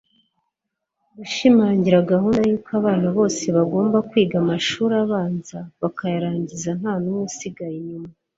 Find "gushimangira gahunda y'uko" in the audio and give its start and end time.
1.17-2.69